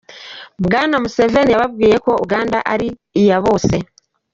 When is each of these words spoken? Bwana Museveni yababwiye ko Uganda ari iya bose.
Bwana 0.65 0.95
Museveni 1.03 1.51
yababwiye 1.53 1.95
ko 2.05 2.11
Uganda 2.23 2.57
ari 2.73 2.87
iya 3.21 3.37
bose. 3.45 3.75